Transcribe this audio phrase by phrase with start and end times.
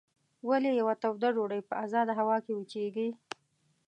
[0.47, 3.09] ولې یوه توده ډوډۍ په ازاده هوا کې وچیږي؟